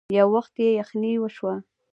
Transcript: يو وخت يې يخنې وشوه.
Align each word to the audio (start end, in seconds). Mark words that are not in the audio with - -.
يو 0.17 0.27
وخت 0.35 0.53
يې 0.63 0.69
يخنې 0.79 1.11
وشوه. 1.19 1.55